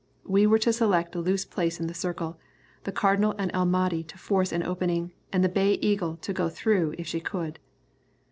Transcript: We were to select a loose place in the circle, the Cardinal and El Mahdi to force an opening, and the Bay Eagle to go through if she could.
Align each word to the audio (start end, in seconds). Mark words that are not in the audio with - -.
We 0.25 0.47
were 0.47 0.57
to 0.57 0.73
select 0.73 1.13
a 1.13 1.19
loose 1.19 1.45
place 1.45 1.79
in 1.79 1.85
the 1.85 1.93
circle, 1.93 2.39
the 2.85 2.91
Cardinal 2.91 3.35
and 3.37 3.51
El 3.53 3.67
Mahdi 3.67 4.01
to 4.05 4.17
force 4.17 4.51
an 4.51 4.63
opening, 4.63 5.11
and 5.31 5.43
the 5.43 5.47
Bay 5.47 5.73
Eagle 5.73 6.15
to 6.23 6.33
go 6.33 6.49
through 6.49 6.95
if 6.97 7.05
she 7.05 7.19
could. 7.19 7.59